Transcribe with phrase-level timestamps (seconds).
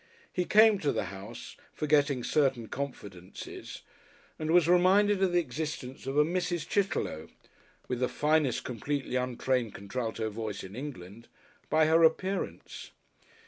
[0.33, 3.83] He came to the house, forgetting certain confidences,
[4.39, 6.67] and was reminded of the existence of a Mrs.
[6.67, 7.29] Chitterlow
[7.87, 11.27] (with the finest completely untrained Contralto voice in England)
[11.69, 12.89] by her appearance.